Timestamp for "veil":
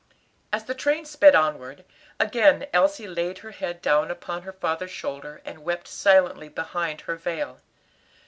7.15-7.61